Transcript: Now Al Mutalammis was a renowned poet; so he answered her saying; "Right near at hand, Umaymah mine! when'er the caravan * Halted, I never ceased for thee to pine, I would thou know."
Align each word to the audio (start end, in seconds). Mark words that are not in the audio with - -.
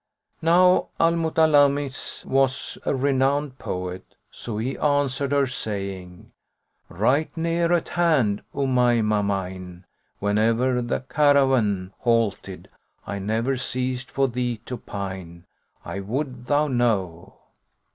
Now 0.41 0.87
Al 0.99 1.11
Mutalammis 1.11 2.25
was 2.25 2.79
a 2.87 2.95
renowned 2.95 3.59
poet; 3.59 4.15
so 4.31 4.57
he 4.57 4.75
answered 4.79 5.31
her 5.31 5.45
saying; 5.45 6.31
"Right 6.89 7.29
near 7.37 7.71
at 7.71 7.89
hand, 7.89 8.41
Umaymah 8.55 9.23
mine! 9.23 9.85
when'er 10.19 10.81
the 10.81 11.01
caravan 11.07 11.91
* 11.95 11.99
Halted, 11.99 12.67
I 13.05 13.19
never 13.19 13.57
ceased 13.57 14.09
for 14.09 14.27
thee 14.27 14.57
to 14.65 14.77
pine, 14.77 15.45
I 15.85 15.99
would 15.99 16.47
thou 16.47 16.67
know." 16.67 17.35